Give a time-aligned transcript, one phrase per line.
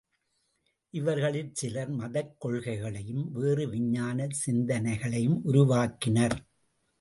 [0.93, 6.37] இவர்களில் சிலர் மதக்கொள்கைகளையும், வேறு விஞ்ஞானச் சிந்தனைகளையும் உருவாக்கினர்.